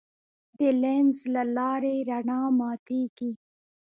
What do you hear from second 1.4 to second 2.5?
لارې رڼا